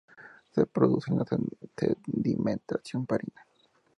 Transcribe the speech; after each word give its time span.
Se 0.49 0.65
produce 0.65 1.11
por 1.11 1.19
la 1.19 1.37
sedimentación 1.77 3.05
marina. 3.07 3.45